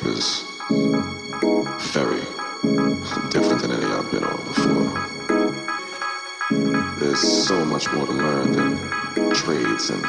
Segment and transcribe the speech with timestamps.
[0.00, 0.44] Trip is
[1.92, 2.20] very
[3.30, 4.90] different than any I've been on before.
[6.98, 8.78] There's so much more to learn than
[9.34, 10.02] trades and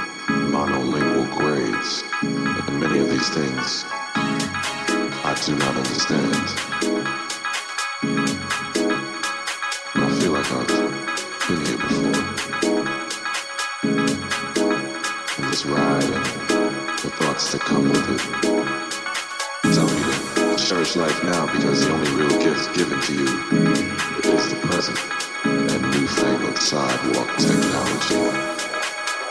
[0.54, 2.04] monolingual grades.
[2.22, 6.81] And many of these things I do not understand.
[20.92, 23.24] Cherish life now because the only real gift given to you
[24.34, 24.98] is the present
[25.46, 28.16] and newfangled sidewalk technology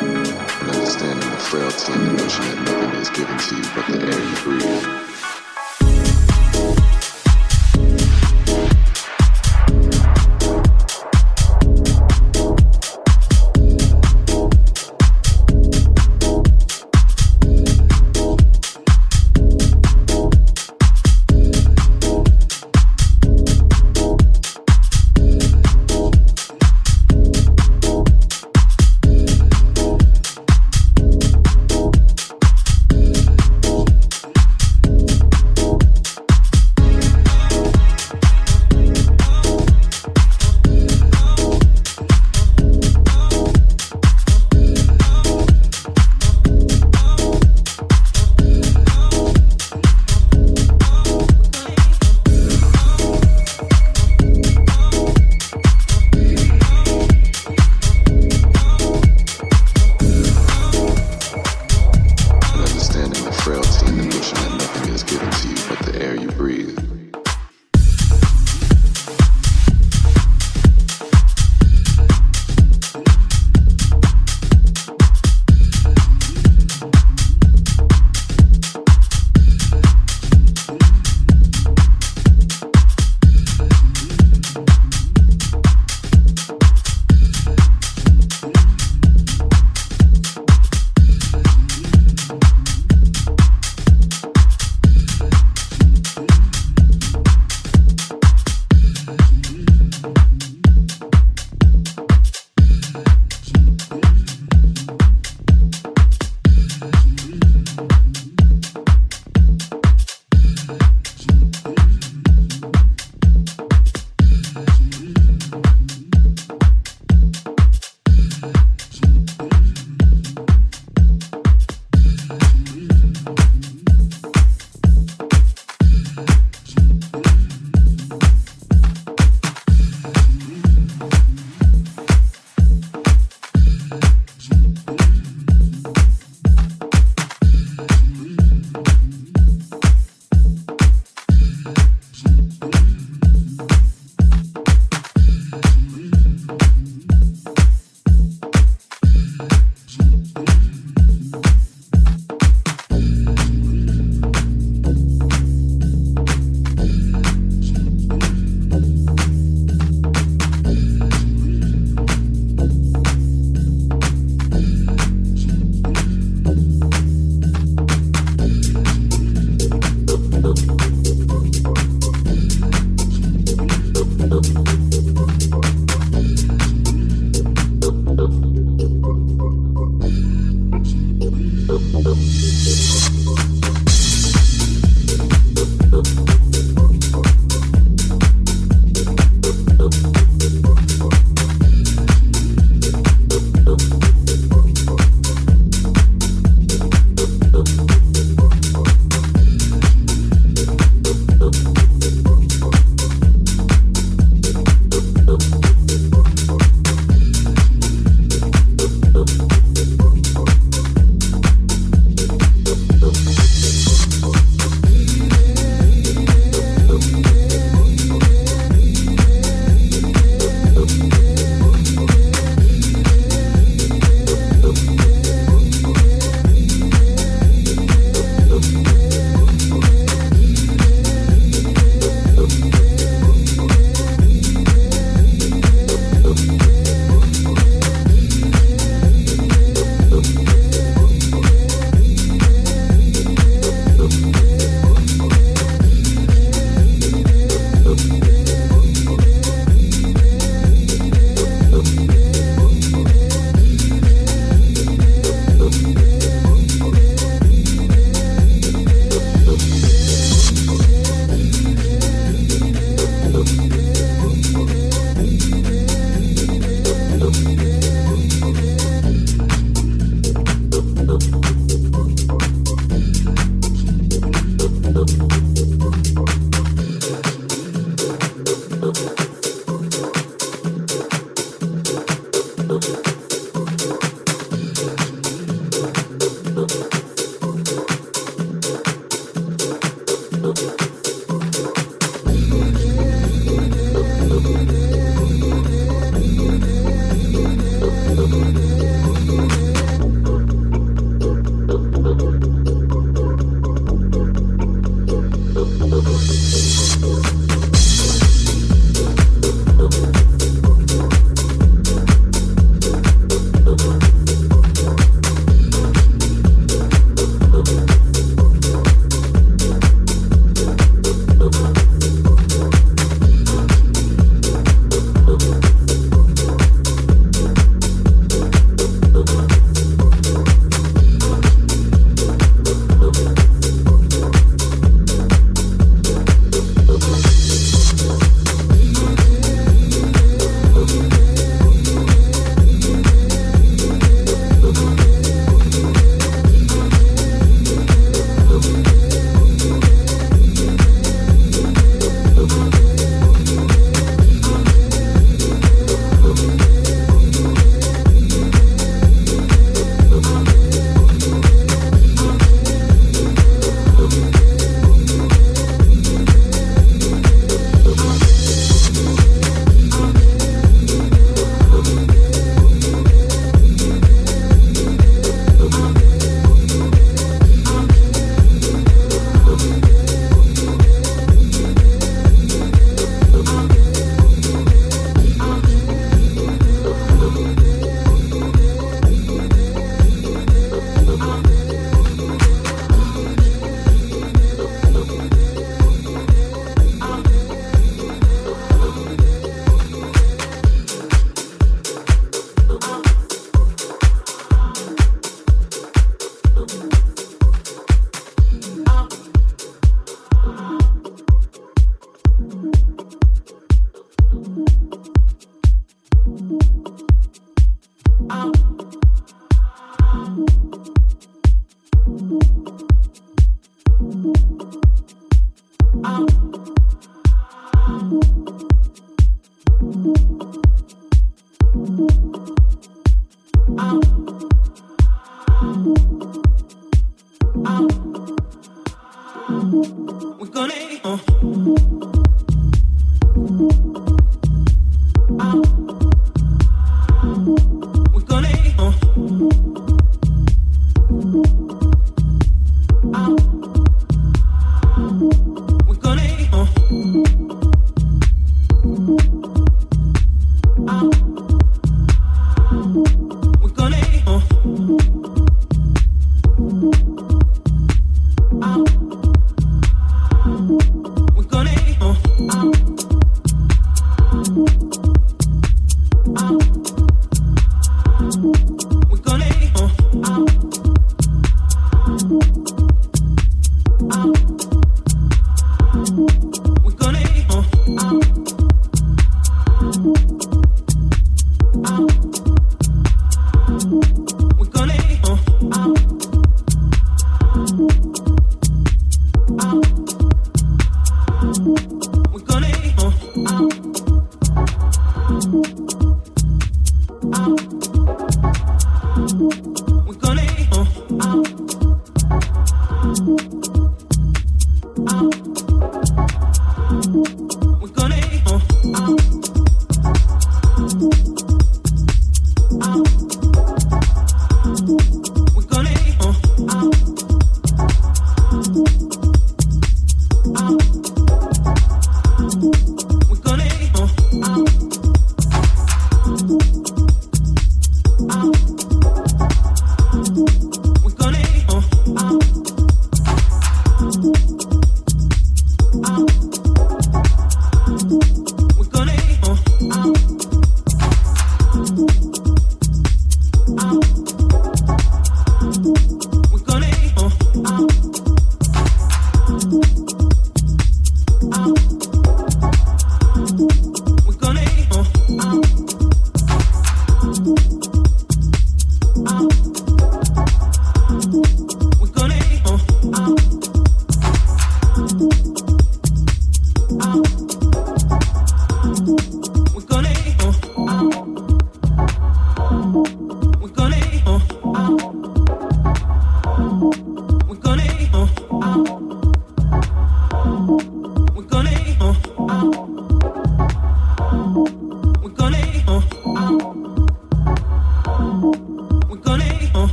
[0.00, 3.98] and understanding the frailty and the notion that nothing is given to you but the
[4.06, 4.79] air you breathe.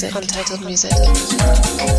[0.00, 1.97] Untitled music.